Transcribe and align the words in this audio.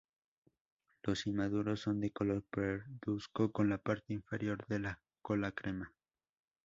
Los 1.03 1.27
inmaduros 1.27 1.81
son 1.81 1.99
de 1.99 2.09
color 2.09 2.41
parduzco 2.49 3.51
con 3.51 3.69
la 3.69 3.77
parte 3.77 4.13
inferior 4.15 4.65
de 4.65 4.79
la 4.79 4.99
cola 5.21 5.51
crema. 5.51 5.93